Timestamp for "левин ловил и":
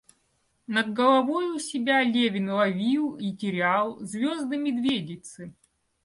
2.01-3.35